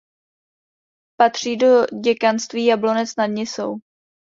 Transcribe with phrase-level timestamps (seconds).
[1.17, 3.75] Patří do děkanství Jablonec nad Nisou.